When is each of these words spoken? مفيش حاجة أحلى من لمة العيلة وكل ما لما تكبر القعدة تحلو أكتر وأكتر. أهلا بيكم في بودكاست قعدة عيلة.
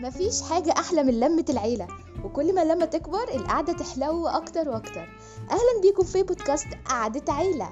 مفيش 0.00 0.42
حاجة 0.42 0.70
أحلى 0.78 1.02
من 1.02 1.20
لمة 1.20 1.44
العيلة 1.50 1.88
وكل 2.24 2.54
ما 2.54 2.64
لما 2.64 2.84
تكبر 2.86 3.28
القعدة 3.34 3.72
تحلو 3.72 4.26
أكتر 4.26 4.68
وأكتر. 4.68 5.08
أهلا 5.50 5.80
بيكم 5.82 6.04
في 6.04 6.22
بودكاست 6.22 6.66
قعدة 6.86 7.32
عيلة. 7.32 7.68